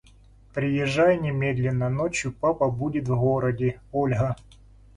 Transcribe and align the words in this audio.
«Приезжай 0.55 1.19
немедленно 1.19 1.87
ночью 1.87 2.33
папа 2.33 2.71
будет 2.71 3.07
в 3.07 3.15
городе 3.15 3.79
Ольга». 3.91 4.35